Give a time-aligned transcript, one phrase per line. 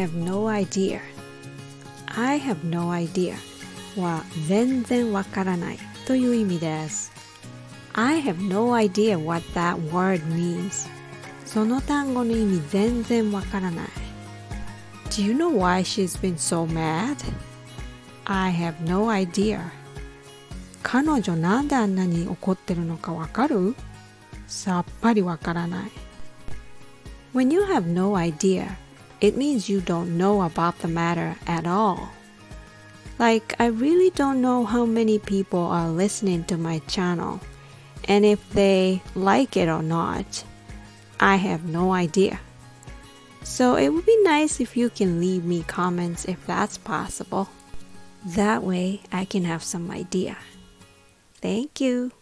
[0.00, 1.00] have no idea
[2.06, 3.34] I have no idea
[3.96, 7.12] は全然わからないという意味です
[7.92, 10.88] I have no idea what that word means
[11.44, 13.88] その単語の意味全然わからない
[15.10, 17.16] Do you know why she's been so mad?
[18.24, 19.60] I have no idea
[20.82, 23.74] 彼女なんであんなに怒ってるのかわかる
[24.46, 25.90] さっぱりわからない
[27.34, 28.76] When you have no idea,
[29.20, 32.10] it means you don't know about the matter at all.
[33.18, 37.40] Like, I really don't know how many people are listening to my channel,
[38.04, 40.44] and if they like it or not.
[41.20, 42.40] I have no idea.
[43.42, 47.48] So it would be nice if you can leave me comments if that's possible.
[48.24, 50.38] That way I can have some idea.
[51.42, 52.12] Thank you.